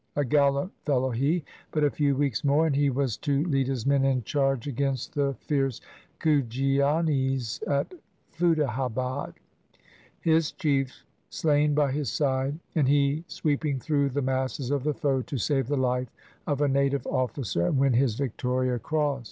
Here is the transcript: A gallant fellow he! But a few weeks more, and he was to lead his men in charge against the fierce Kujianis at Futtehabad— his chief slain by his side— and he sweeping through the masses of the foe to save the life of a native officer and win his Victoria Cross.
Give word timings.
A 0.15 0.25
gallant 0.25 0.71
fellow 0.83 1.11
he! 1.11 1.45
But 1.69 1.83
a 1.83 1.91
few 1.91 2.15
weeks 2.15 2.43
more, 2.43 2.65
and 2.65 2.75
he 2.75 2.89
was 2.89 3.17
to 3.17 3.43
lead 3.45 3.67
his 3.67 3.85
men 3.85 4.03
in 4.03 4.23
charge 4.23 4.65
against 4.67 5.13
the 5.13 5.35
fierce 5.41 5.79
Kujianis 6.19 7.61
at 7.67 7.93
Futtehabad— 8.31 9.33
his 10.19 10.53
chief 10.53 11.05
slain 11.29 11.75
by 11.75 11.91
his 11.91 12.11
side— 12.11 12.57
and 12.75 12.87
he 12.87 13.23
sweeping 13.27 13.77
through 13.79 14.09
the 14.09 14.23
masses 14.23 14.71
of 14.71 14.83
the 14.83 14.95
foe 14.95 15.21
to 15.21 15.37
save 15.37 15.67
the 15.67 15.77
life 15.77 16.09
of 16.47 16.61
a 16.61 16.67
native 16.67 17.05
officer 17.05 17.67
and 17.67 17.77
win 17.77 17.93
his 17.93 18.15
Victoria 18.15 18.79
Cross. 18.79 19.19